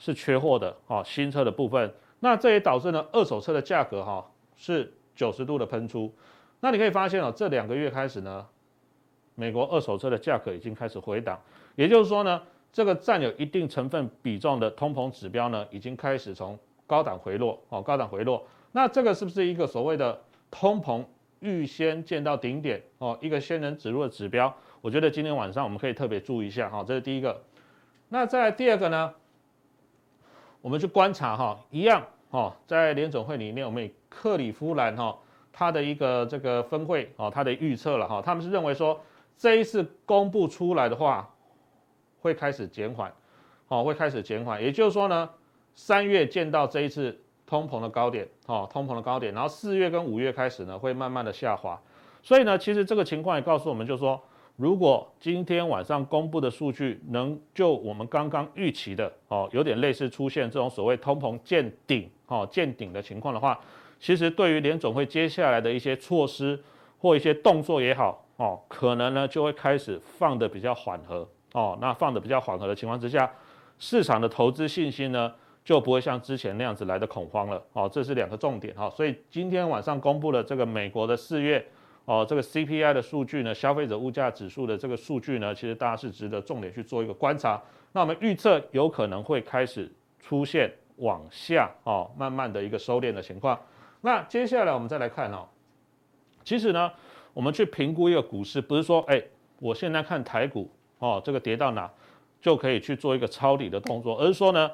[0.00, 1.00] 是缺货的哦。
[1.06, 6.12] 新车的部分，那这也导致呢，二手车的价格哈是九十度的喷出。
[6.58, 8.44] 那你可以发现哦，这两个月开始呢，
[9.36, 11.38] 美国二手车的价格已经开始回档，
[11.76, 18.44] 也就是说呢，这个占有一定成分比重的通膨指标呢，已经开始从高档回落哦，高档回落。
[18.76, 21.04] 那这个是不是一个所谓的通膨
[21.38, 24.52] 预先见到顶点哦，一个仙人指路的指标？
[24.80, 27.40] 我觉得今天晚上我们可以特别注意一下哈，这是第一个。
[28.08, 29.14] 那再来第二个呢，
[30.60, 35.16] 我们去观察哈，一样哈，在联总会里面，我们以克里夫兰哈
[35.52, 39.00] 他的一个这个分会哦，他的预测了哈，他们是认为说。
[39.36, 41.28] 这一次公布出来的话，
[42.20, 43.12] 会开始减缓，
[43.66, 44.62] 哦，会开始减缓。
[44.62, 45.28] 也就是说呢，
[45.74, 51.80] 三月见到这一次通膨的高点，哦，通膨的高点，然后四月跟五月开始呢，会慢慢的下滑。
[52.22, 54.20] 所以呢，其实这个情况也告诉我们，就是说，
[54.56, 63.60] 如果今天晚上公布的数据能就我们刚刚预期的，哦，有点类似出现这种所谓通膨见顶，哦，见顶的情况的话，
[64.00, 66.58] 其实对于联总会接下来的一些措施
[66.98, 68.20] 或一些动作也好。
[68.36, 71.78] 哦，可能呢就会开始放得比较缓和哦。
[71.80, 73.30] 那放得比较缓和的情况之下，
[73.78, 75.32] 市场的投资信心呢
[75.64, 77.88] 就不会像之前那样子来的恐慌了哦。
[77.90, 78.90] 这是两个重点哈。
[78.90, 81.66] 所以今天晚上公布了这个美国的四月
[82.04, 87.60] 哦这个 CPI 的数据呢，消费者物价指数的这个数据呢，其实大家是值得重点去做一个观察。
[87.92, 93.58] 那我们预测有可能会开始出现往下哦，慢慢的一个收敛的情况。
[94.02, 95.48] 那接下来我们再来看哦，
[96.44, 96.90] 其实呢。
[97.32, 99.20] 我们去评估一个股市，不是说，哎，
[99.58, 101.90] 我现在看台股，哦，这个跌到哪，
[102.40, 104.70] 就可以去做一个抄底的动作，而是说呢，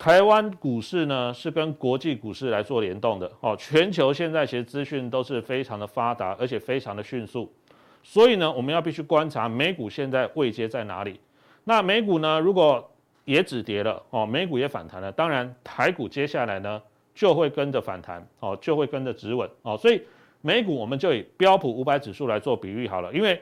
[0.00, 7.52] 台湾股市呢是跟国际股市来做联动的，哦，全球现在其实资讯都是非常的发达，而且非常的迅速，
[8.02, 11.20] 所以呢，我们要必须观察美股现在位阶在哪里。
[11.64, 12.90] 那美股呢，如果
[13.26, 16.80] 也止跌了，哦，美股也反弹了，当然台股接下来呢
[17.14, 20.00] 就会跟着反弹，哦，就会跟着止稳，哦，所以。
[20.42, 23.38] 美股我们就以标普五百指数来做比喻好了，因为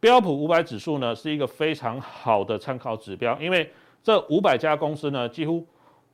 [0.00, 3.70] 标普五百指数呢是一个非常好的参考指标，因为
[4.02, 5.62] 这五百家公司呢几乎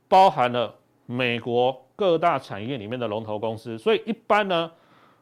[0.07, 0.73] 包含了
[1.05, 4.71] 美国各大产业里面的龙头公司，所以一般呢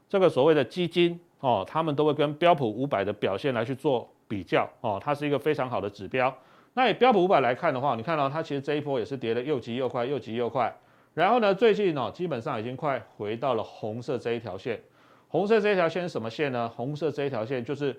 [0.07, 6.35] 这个所谓的基金哦，他们都会跟标普五百的表现来去做比较哦，它是一个非常好的指标。
[6.73, 10.75] 那以标普五百来看的话，你看到它其实这一波也是跌得又急又快，又急又快，
[11.13, 14.81] 然后呢最近哦基本上已经快回到了红色这一条线。
[15.27, 16.69] 红色这一条线是什么线呢？
[16.75, 17.95] 红色这一条线就是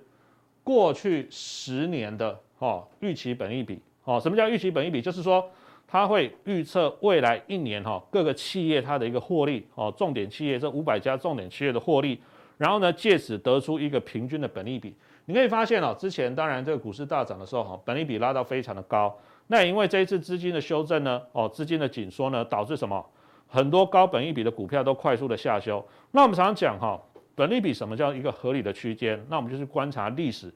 [0.63, 4.19] 过去十年的哦预期本益比哦。
[4.21, 5.03] 什么叫预期本益比？
[5.03, 5.51] 就是说
[5.87, 12.21] 它会预测未来一年哈各个企业它的一个获利哦，重点企业这五百家重点企业的获利，
[12.59, 14.95] 然后呢借此得出一个平均的本利比。
[15.27, 19.17] 你可以发现哦，之前当然这个股市大涨的时候哈，本利比拉到非常的高。
[19.47, 23.05] 那也因为这一次资金的修正呢，哦资金的紧缩呢，导致什么？
[23.47, 25.85] 很多高本益比的股票都快速的下修。
[26.11, 27.01] 那我们常常讲哈。
[27.37, 29.23] 本利比什么叫一个合理的区间？
[29.29, 30.51] 那我们就是观察历史，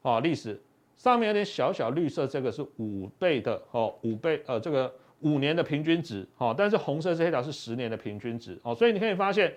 [0.00, 0.58] 啊，历史
[1.02, 9.52] 上面有点小小绿色，这个是五倍的哦，五倍呃，这个五年的平均值，哦，但是红色这一条是十年的平均值，哦，所以你可以发现，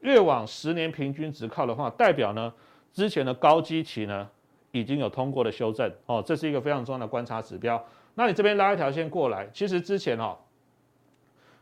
[0.00, 2.52] 越往十年平均值靠的话，代表呢
[2.92, 4.28] 之前的高基期呢
[4.72, 7.82] 已经有通过的修正，哦，这是一个非常重要的观察指标。
[8.16, 10.36] 那你这边拉一条线过来，其实之前哦，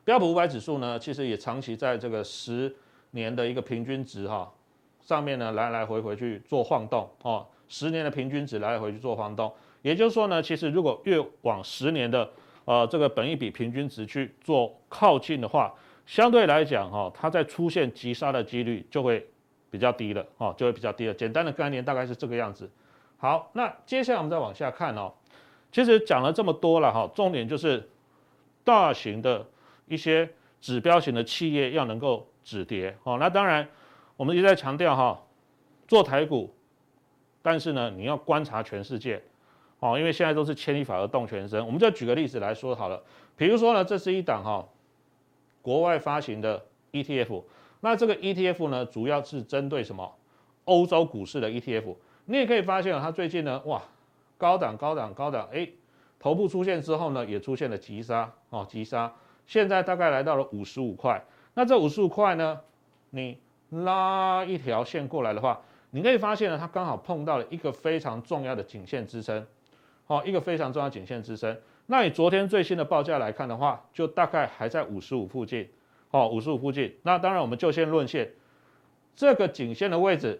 [0.04, 2.74] 标普五百指数呢，其实也长期在这个十
[3.12, 4.52] 年的一个平均值哈。
[5.00, 9.52] 上面呢，来来回回去做晃动哦，十年的平均值来回去做晃动，
[9.82, 12.28] 也就是说呢，其实如果越往十年的
[12.64, 15.74] 呃这个本一比平均值去做靠近的话，
[16.06, 19.26] 相对来讲哈，它在出现急杀的几率就会
[19.70, 21.14] 比较低了哦，就会比较低了。
[21.14, 22.68] 简单的概念大概是这个样子。
[23.18, 25.12] 好，那接下来我们再往下看哦，
[25.70, 27.88] 其实讲了这么多了哈，重点就是
[28.64, 29.46] 大型的
[29.86, 30.28] 一些
[30.60, 33.68] 指标型的企业要能够止跌哦，那当然。
[34.18, 35.22] 我们一直在强调哈，
[35.86, 36.52] 做台股，
[37.42, 39.22] 但是呢，你要观察全世界，
[39.80, 41.64] 哦，因为现在都是牵一发而动全身。
[41.64, 43.02] 我们就举个例子来说好了，
[43.36, 44.66] 比如说呢，这是一档哈，
[45.62, 47.42] 国外发行的 ETF，
[47.80, 50.14] 那这个 ETF 呢，主要是针对什么？
[50.64, 51.94] 欧洲股市的 ETF。
[52.26, 53.80] 你也可以发现啊，它最近呢，哇，
[54.36, 55.66] 高档高档高档，哎，
[56.18, 59.10] 头部出现之后呢，也出现了急杀，哦，急杀，
[59.46, 61.24] 现在大概来到了五十五块。
[61.54, 62.60] 那这五十五块呢，
[63.10, 63.38] 你
[63.70, 65.58] 拉一条线过来的话，
[65.90, 69.46] 你可以发现呢，它刚好碰到了一个非常重要的颈线支撑，
[70.06, 71.56] 好，一个非常重要的颈线支撑。
[71.86, 75.66] 那你昨天最新的报价来看的话，就大概还在五十五附近，
[76.10, 76.94] 哦，五十五附近。
[77.02, 78.30] 那当然，我们就先论线，
[79.16, 80.38] 这个颈线的位置，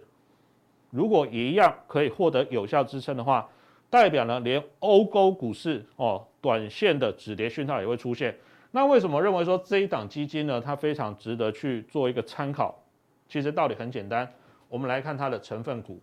[0.90, 3.48] 如果一样可以获得有效支撑的话，
[3.88, 8.36] 代表呢，连欧洲股市哦，短线的止跌讯号也会出现。
[8.70, 12.78] 那为什么认为说这一档基金呢，它非常值得去做一个参考？
[13.26, 14.30] 其实道理很简单，
[14.68, 16.00] 我们来看它的成分股，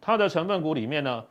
[0.00, 1.24] 它的成分股里面呢，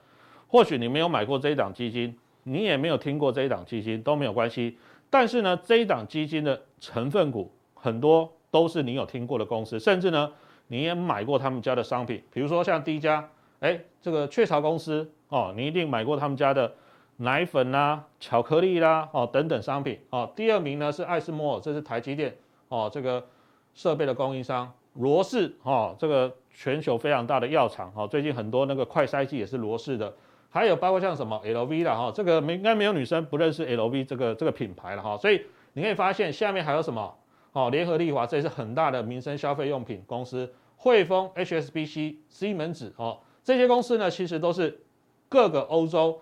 [0.48, 4.78] 或许你没有买过这一档基金，你也没有听过这一档基金都没有关系。
[5.10, 10.32] 但是呢，这一档基金的成分股很多都是你有听过的公司，甚至呢，
[10.68, 16.74] 你也买过他们家的商品，比如说像第一家，哎，这个雀巢公司哦，你一定买过他们家的
[17.18, 20.30] 奶粉啦、巧克力啦哦等等商品哦。
[20.36, 22.36] 第二名呢是艾斯摩尔，这是台积电
[22.68, 23.26] 哦，这个
[23.74, 24.74] 设备的供应商。
[24.96, 30.14] 罗氏哦，这个全球非常大的药厂哦，最近很多那个快筛剂也是罗氏的，
[30.50, 35.42] 还有包括像什么 LV 的哈，这个没应该没有女生不认识 LV 这个这个品牌了哈，所以
[35.74, 37.14] 你可以发现下面还有什么
[37.52, 44.82] 哦，联合利华这也是很大的民生消费用品公司，汇丰、HSBC、西门子哦，这些公司呢其实都是
[45.28, 46.22] 各个欧洲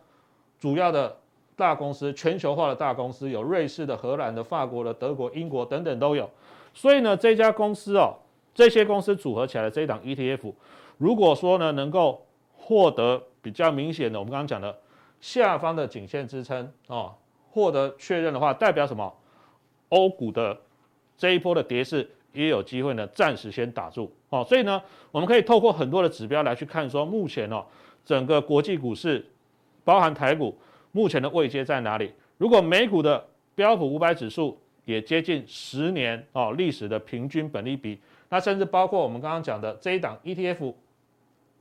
[0.59, 1.15] 主要的
[1.55, 6.27] 大公司，全球化的大公司，有瑞士的、荷兰的、法国的、德国、英国等等都有，
[6.73, 8.15] 所以呢这家公司哦。
[8.54, 10.54] 这些公司组合起来的这一档 ETF，
[10.98, 12.24] 如果说呢能够
[12.56, 14.78] 获得比较明显的我们刚刚讲的
[15.20, 17.13] 下方的颈线支撑哦，
[17.50, 19.12] 获得确认的话，代表什么？
[19.89, 20.56] 欧股的
[21.18, 24.46] 这一波的跌势也有机会呢暂时先打住哦。
[24.48, 27.66] 所以呢，我们可以透过很多的指标来去看说，目前哦
[28.06, 29.26] 整个国际股市，
[29.84, 30.56] 包含台股
[30.92, 32.12] 目前的位阶在哪里？
[32.38, 38.00] 如果美股的标普五百指数也接近十年哦历史的平均本利比。
[38.34, 40.74] 那甚至包括我们刚刚讲的这一档 ETF，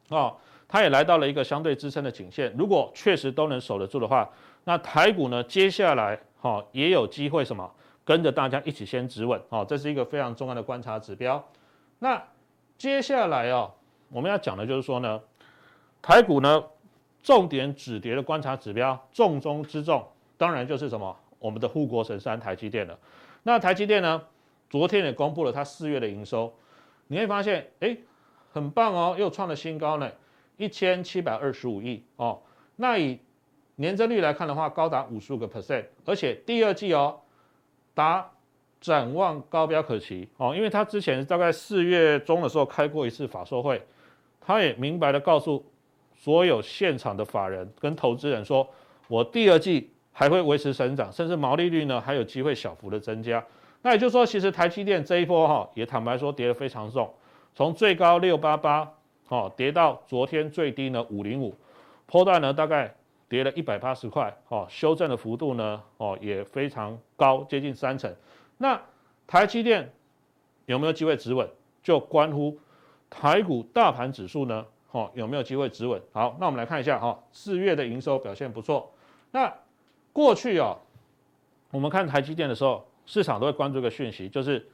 [0.09, 0.35] 哦，
[0.67, 2.51] 它也来到了一个相对支撑的颈线。
[2.57, 4.27] 如果确实都能守得住的话，
[4.65, 7.71] 那台股呢，接下来哈、也有机会什么
[8.07, 11.47] 跟着大家一起先止稳哦，这是一个非常重要的观察指标。
[11.99, 12.23] 那
[12.79, 13.71] 接下来哦，
[14.09, 15.21] 我们要讲的就是说呢，
[16.01, 16.65] 台股呢
[17.23, 20.03] 重点止跌的观察指标，重中之重，
[20.39, 22.99] 当然就是什么我们的护国神山台积电了。
[23.43, 24.23] 那台积电呢，
[24.71, 26.51] 昨天也公布了它四月的营收。
[27.13, 27.95] 你会发现，哎，
[28.55, 30.11] 很棒哦，又创了新高呢，
[30.57, 32.41] 一千七百二十五亿哦。
[32.77, 33.19] 那以
[33.77, 37.21] 年增率来看的话，高达五十五个 percent，而且第二季哦，
[37.93, 38.31] 达
[38.81, 40.57] 展望高标可期哦。
[40.57, 43.83] 因为他之前大概四月中的时候开过一次法说会，
[44.41, 45.63] 他也明白的告诉
[46.17, 48.67] 所有现场的法人跟投资人说，
[49.07, 53.45] 我第二季还会维持成长，甚至毛利率呢还有机会小幅的增加。
[53.85, 57.13] 那也就是说，其实台积电这一波哈，也坦白说跌得非常重，
[57.53, 58.89] 从最高六八八
[59.27, 61.53] 哦，跌到昨天最低呢五零五，
[62.07, 62.95] 波段呢大概
[63.29, 68.15] 跌了一百八十块哦，修正的幅度呢哦也非常高，接近三成。
[68.59, 68.81] 那
[69.27, 69.93] 台积电
[70.67, 71.49] 有没有机会止稳，
[71.83, 72.57] 就关乎
[73.11, 76.01] 台股大盘指数呢哦有没有机会止稳？
[76.13, 78.93] 好，那我们来看一下哈，四月的营收表现不错。
[79.33, 79.53] 那
[80.13, 80.77] 过去啊，
[81.73, 82.87] 我们看台积电的时候。
[83.05, 84.65] 市场都会关注一个讯息，就是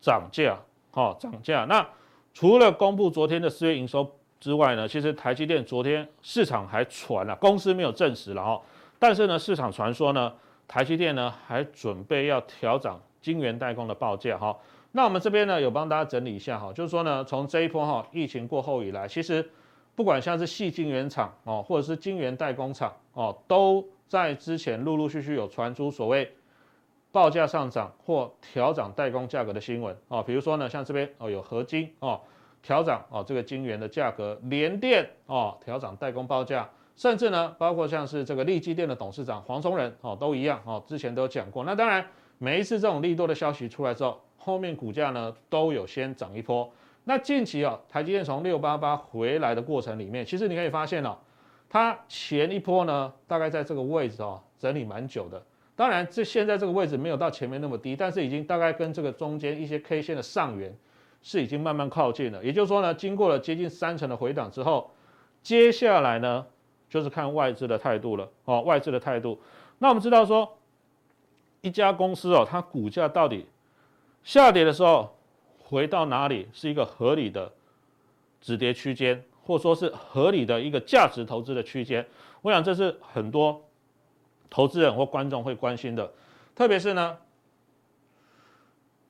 [0.00, 0.58] 涨价，
[0.90, 1.64] 哈，涨价。
[1.64, 1.86] 那
[2.32, 8.62] 除了公布昨天的四月营收之外呢，其实台积电昨天市场还传了，公司没有证实了哈，
[8.98, 10.32] 但是呢，市场传说呢，
[10.68, 14.56] 台积电呢还准备要调涨晶圆代工的报价哈。
[14.92, 19.50] 那我们这边呢有帮大家整理一下哈，就是说呢，从这一波哈疫情过后以来，其实
[19.96, 26.32] 不管像是矽晶圆厂哦，或者是晶圆代工厂哦，都在之前陆陆续续有传出所谓。
[27.18, 32.20] 报价上涨或调涨代工价格的新闻啊，比如说呢，像这边哦有合金哦
[32.62, 41.64] 调涨哦这个晶圆的价格，联电哦调涨代工报价，甚至呢包括像是这个力积电的董事长黄崇仁哦都一样哦，之前都有讲过。
[41.64, 42.06] 那当然
[42.38, 46.70] 每一次这种利多的消息出来之后，后面股价呢都有先涨一波。
[47.02, 51.18] 那近期啊台积电从六八八回来的过程里面，其实你可以发现哦，
[51.68, 55.42] 它前一波呢大概在这个位置哦整理蛮久的。
[55.78, 60.76] 当然，这现在这个位置没有到前面那么低，但是已经大概跟这个中间一些 K 线的上缘
[61.22, 62.44] 是已经慢慢靠近了。
[62.44, 64.90] 也就是说呢，经过了接近三成的回档之后，
[65.40, 66.44] 接下来呢
[66.90, 69.40] 就是看外资的态度了哦，外资的态度。
[69.78, 70.58] 那我们知道说，
[71.60, 73.46] 一家公司哦，它股价到底
[74.24, 75.16] 下跌的时候
[75.60, 77.52] 回到哪里是一个合理的
[78.40, 82.04] 止跌区间，或者说是合理的一个价值投资的区间？
[82.42, 83.62] 我想这是很多。
[84.50, 86.10] 投资人或观众会关心的，
[86.54, 87.18] 特别是呢，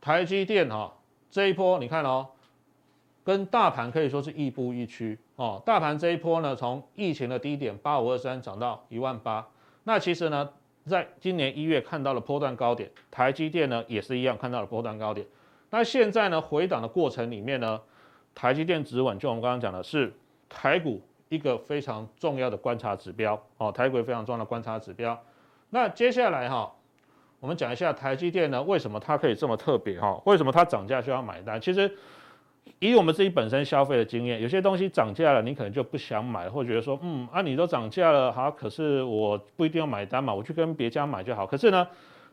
[0.01, 0.93] 台积电哈
[1.31, 2.27] 这一波，你看哦，
[3.25, 5.63] 跟大盘可以说是亦步亦趋哦。
[5.65, 9.47] 大盘这一波呢，从疫情的低点八五二三涨到一万八，
[9.85, 10.49] 那其实呢，
[10.87, 15.27] 在今年一月看到了波段高点，台积电呢也是一样看到了波段高点。
[15.71, 17.81] 那现在呢，回档的过程里面呢，
[18.35, 20.13] 台积电止稳，就我们刚刚讲的是
[20.49, 25.19] 台股一个非常重要的观察指标哦，台股非常重要的观察指标。
[25.71, 26.73] 那接下来哈，
[27.41, 30.21] 我们讲一下台积电呢，为什么它可以这么特别哈？
[30.25, 31.61] 为什么它涨价需要买单？
[31.61, 31.91] 其实
[32.79, 41.47] 以我们自己本身消费的经验，有些东西涨价了，你可能就不想买，或觉得说，嗯，啊，你都涨价了，好，可是我不一定要买单嘛，我去跟别家买就好。
[41.47, 41.87] 可是呢，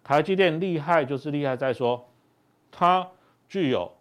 [0.03, 2.07] 台积电厉害就是厉害在说，
[2.71, 3.07] 它
[3.47, 3.91] 具有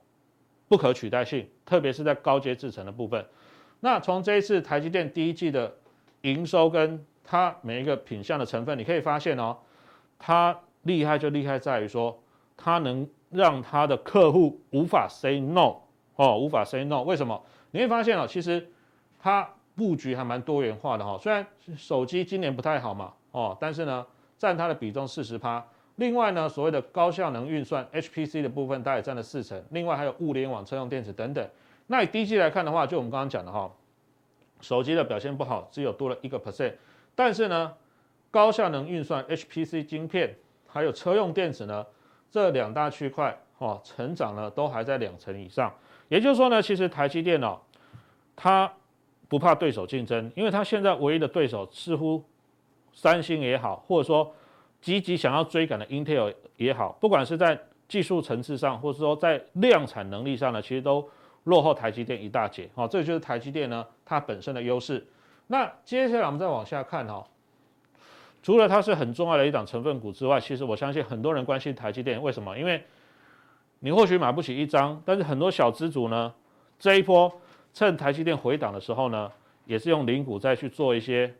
[0.68, 3.24] 不可取代性，特别是在高阶制程的部分。
[3.80, 5.74] 那从这一次台积电第一季的
[6.22, 9.56] 营收跟它每一个品项的成分，你可以发现哦，
[10.18, 12.16] 它厉害就厉害在于说，
[12.56, 15.76] 它能让它的客户无法 say no。
[16.16, 17.42] 哦，无法 say no，为什么？
[17.72, 18.70] 你会发现哦，其实
[19.18, 21.18] 它布局还蛮多元化的哈。
[21.18, 21.44] 虽然
[21.76, 24.06] 手机今年不太好嘛，哦，但是呢，
[24.38, 25.66] 占它的比重四十趴。
[25.96, 29.60] 另外呢，所谓的高效能运算 HPC 的部分，它也占了四成。
[29.70, 31.48] 另外还有物联网、车用电子等等。
[31.88, 33.68] 那以第一季来看的话，就我们刚刚讲的哈，
[34.60, 36.74] 手机的表现不好，只有多了一个 percent。
[37.14, 37.72] 但是呢，
[38.30, 40.36] 高效能运算 HPC 晶片
[40.66, 41.86] 还有车用电子呢，
[42.30, 45.72] 这两大区块哦，成长呢都还在两成以上。
[46.08, 47.58] 也就是说呢，其实台积电哦，
[48.34, 48.70] 它
[49.28, 52.22] 不怕对手竞争，因为它现在唯一的对手似乎
[52.92, 54.34] 三星也好，或者说
[54.80, 57.58] 积极想要追赶的 Intel 也好，不管是在
[57.88, 61.08] 技术层次上，或者说在量产能力上呢，其实都
[61.44, 62.68] 落后台积电一大截。
[62.74, 65.06] 哦，这就是台积电呢它本身的优势。
[65.46, 67.26] 那接下来我们再往下看哈，
[68.42, 72.58] 除了它是很重要的一档成分股之外，其实我相信很多人关心台积电，为什么？
[72.58, 72.82] 因为
[73.80, 76.32] 你或许买不起一张，但是很多小资主呢，
[76.78, 77.30] 这一波
[77.74, 79.30] 趁台积电回档的时候呢，
[79.66, 81.32] 也是用零股再去做一些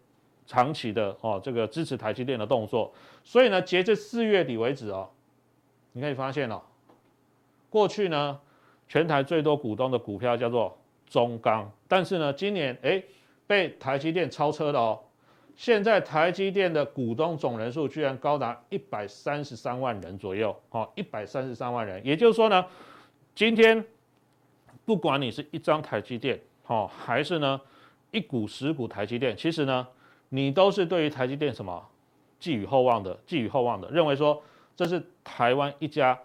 [0.46, 2.92] 长期的哦，这个支持台积电的动作。
[3.22, 5.09] 所以呢，截至四月底为止哦，
[5.92, 6.61] 你可以发现哦，
[7.70, 8.38] 过去呢，
[8.86, 10.76] 全台最多股东的股票叫做
[11.09, 13.02] 中钢，但是呢，今年诶
[13.55, 14.98] 被台积电超车了哦。
[15.55, 22.05] 现在台积电的股东总人数居然高达一百三十三万人左右，哦，一百三十三万人。
[22.05, 22.66] 也就是说呢，
[23.32, 23.84] 今天
[24.84, 27.61] 不管你是一张台积电，哦，还是呢
[28.11, 29.86] 一股十股台积电，其实呢，
[30.30, 31.80] 你都是对于台积电什么
[32.40, 34.42] 寄予厚望的，寄予厚望的，认为说
[34.74, 36.18] 这是台湾一家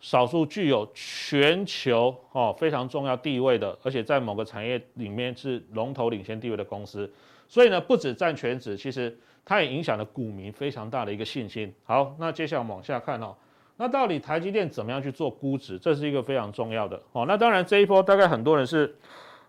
[0.00, 7.10] 少数具有全球哦非常重要地位的，而且在某个产业里面是龙头领先地位的公司。
[7.48, 11.72] 所以呢，不止占全值，其实它也影响了股民非常大的一个信心。
[11.84, 13.34] 好，那接下来我们往下看哦。
[13.76, 15.78] 那到底台积电怎么样去做估值？
[15.78, 17.24] 这是一个非常重要的哦。
[17.28, 18.96] 那当然这一波大概很多人是，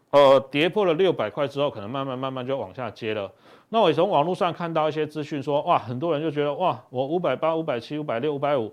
[0.10, 3.32] 呃，跌破了六百块之后，可能慢慢慢慢就往下接了。
[3.70, 8.72] 那我从网络上看到一些资讯说，哇，很多人就觉得哇，我五百八、五百七、五百六、五百五，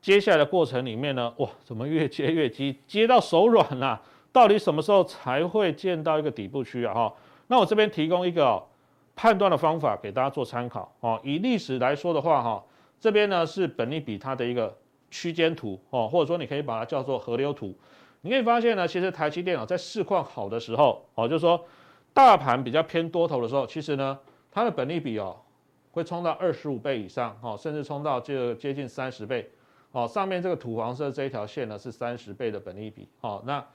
[0.00, 4.00] 接下来的过程里面呢，哇，怎么越接越急，接到手软了？
[4.30, 6.94] 到底什么时候才会见到一个底部区啊？
[6.94, 7.14] 哈。
[7.48, 8.62] 那我这边提供一个、
[9.16, 11.18] 判断的方法给大家做参考哦。
[11.24, 12.62] 以历史来说的话，哈，
[13.00, 14.76] 这边呢是本利比它的一个
[15.10, 17.74] 区间图哦，或者说你可以把它叫做河流图。
[18.20, 21.64] 你可以发现呢，其实台积电啊在市况好的时候哦，就是说
[22.12, 24.18] 大盘比较偏多头的时候，其实呢
[24.52, 25.36] 它的本利比哦
[25.90, 29.50] 会冲到二十五倍以上哦，甚至冲到这接近三十倍
[29.92, 30.06] 哦。
[30.08, 33.42] 上面这个土黄色这一条线呢是三十倍的本利比哦。
[33.46, 33.66] 那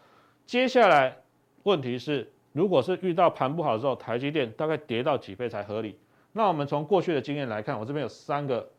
[0.46, 1.18] 接下来
[1.64, 2.32] 问题是。
[2.54, 5.98] 如果是遇到盘不好的时候，台积电大概跌到几倍才合理？
[6.34, 8.70] 那我们从过去的经验来看，我这边有三个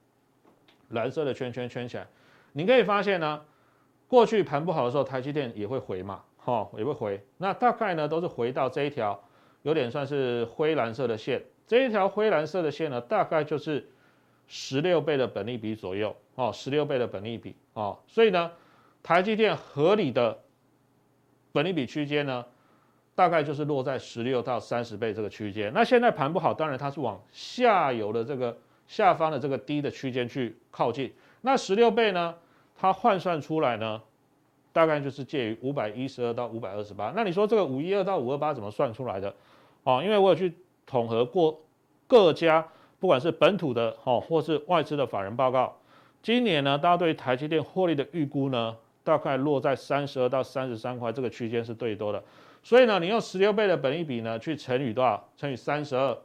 [0.91, 2.07] 蓝色的圈圈圈起来，
[2.53, 3.43] 你可以发现呢，
[4.07, 7.21] 过去盘不好的时候，台积电也会回嘛，哈，也会回。
[7.37, 9.21] 那大概呢都是回到这一条
[9.63, 13.91] 有点算是灰蓝色的线，这一条灰蓝色的线呢，大概就是
[14.47, 18.51] 十六倍的本利比左右，哦，十六倍的本利比，哦，所以呢，
[19.03, 20.39] 台积电合理的
[21.53, 22.45] 本利比区间呢？
[23.17, 25.73] 大概就是落在十六到三十倍这个区间。
[25.73, 28.59] 那现在盘不好，当然它是往下游的这个
[28.89, 31.13] 下方的这个低的区间去靠近。
[31.43, 32.35] 那十六倍呢，
[32.77, 34.03] 它换算出来呢，
[34.73, 37.13] 大概就是介于五百一十二到五百二十八。
[37.15, 39.33] 那你说这个五一二到五二八怎么算出来的？
[39.85, 40.53] 哦，因为我有去
[40.85, 41.61] 统合过
[42.09, 42.67] 各家
[42.99, 45.77] 不管是本土的哦，或是外资的法人报告，
[46.25, 52.25] 今年呢，大家对台积电获利的预估呢，大概落在三十二到三十三块这个区间是最多的。
[52.63, 55.23] 所以呢，你用十六倍的本益比呢去乘以多少？
[55.37, 56.17] 乘以三十二，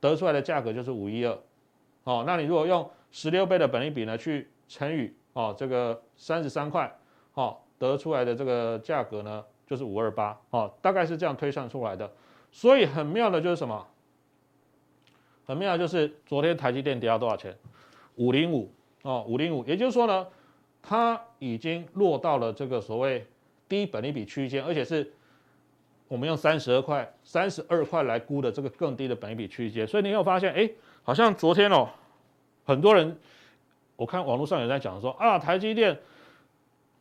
[0.00, 1.38] 得出来的价格就是五一二。
[2.02, 6.92] 哦，那你如果用十六倍的本益比呢去乘以哦这个三十三块，
[7.34, 10.36] 哦，得出来的这个价格呢就是五二八。
[10.50, 12.10] 哦，大概是这样推算出来的。
[12.50, 13.86] 所以很妙的就是什么？
[15.46, 17.56] 很妙的就是昨天台积电跌到多少钱？
[18.16, 18.68] 五零五
[19.04, 19.64] 哦，五零五。
[19.64, 20.26] 也就是说呢，
[20.82, 23.24] 它已经落到了这个所谓
[23.68, 25.10] 低本益比区间，而且是。
[26.06, 30.70] 我们用三十二块、三十二块来估的这个更低的本益比区间，所以你有发现，哎，
[31.02, 31.88] 好像昨天哦，
[32.64, 33.18] 很多人
[33.96, 35.98] 我看网络上有在讲说啊，台积电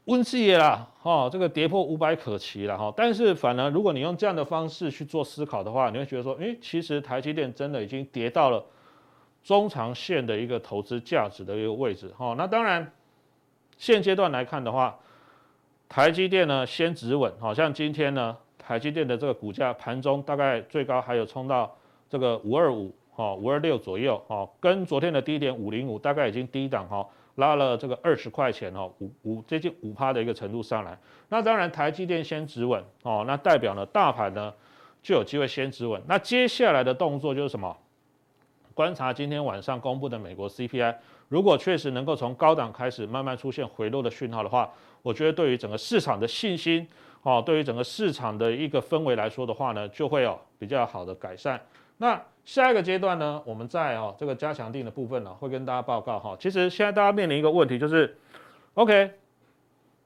[0.05, 2.91] 温系啦，哈，这个跌破五百可期了哈。
[2.95, 8.65] 但是反而如果你用这样的方式去做思考的话，你会觉得说，诶，其实台积电真的已经跌到了
[9.43, 12.33] 中长线的一个投资价值的一个位置哈。
[12.37, 12.91] 那当然，
[13.77, 14.97] 现阶段来看的话，
[15.89, 18.37] 台积电呢先止稳，好像今天呢。
[18.65, 21.69] 台积电的这个股价盘中大概最高还有冲到
[22.09, 30.97] 这个五二五哈五二六左右哈，跟昨天的低点五零五大概已经低档哈拉了这个二十块钱哦五五接近五趴的一个程度上来。
[31.27, 34.53] 那当然台积电先止稳哦，那代表呢大盘呢
[35.01, 36.01] 就有机会先止稳。
[36.07, 37.75] 那接下来的动作就是什么？
[38.73, 40.95] 观察今天晚上公布的美国 CPI，
[41.29, 44.69] 如果确实能够从高档开始慢慢出现回落的讯号的话，
[45.01, 46.87] 我觉得对于整个市场的信心。
[47.21, 51.57] 哦，对于整个市场的一个氛围来说的话呢，就会有比较好的改善。
[51.99, 56.35] 那下一个阶段呢，我们在哦这个加强定的部分呢，会跟大家报告哈。
[56.37, 58.17] 其实现在大家面临一个问题就是
[58.73, 59.09] ，OK，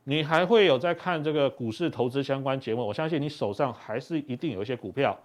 [0.03, 2.85] 你还会有在看这个股市投资相关节目？
[2.85, 5.17] 我相信你手上还是一定有一些股票，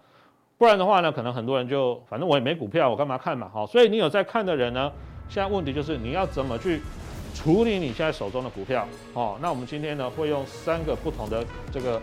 [0.63, 3.49] 不然的话呢，可能很多人就反正我也没股票，我干嘛看嘛？
[3.49, 4.93] 哈，所以你有在看的人呢，
[5.29, 6.81] 现在问题就是你要怎么去？
[7.35, 12.01] 处理你现在手中的股票，哦，那我们今天呢会用三个不同的这个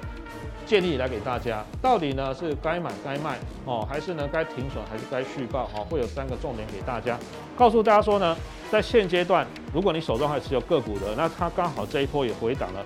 [0.66, 7.18] 建议来给大家，到底呢是该买该卖，哦，还是呢该停损还是该续报，哦，会有三个重点给大家，
[7.55, 8.36] 告诉大家说呢，
[8.70, 12.86] 在现阶段，如果你手中还持有个股的，那它刚好这一波也回档了，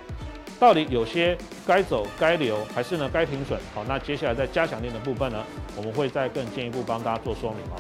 [0.59, 1.37] 到底有些
[1.67, 5.43] 该走该留，还是呢该停损，好，那接下来在加强链的部分呢，
[5.75, 7.75] 我们会再更进一步帮大家做说明啊。